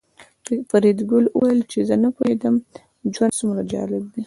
فریدګل 0.69 1.25
وویل 1.31 1.61
چې 1.71 1.79
زه 1.89 1.95
نه 2.03 2.09
پوهېږم 2.15 2.55
ژوند 3.15 3.37
څومره 3.39 3.61
جالب 3.71 4.03
دی 4.13 4.19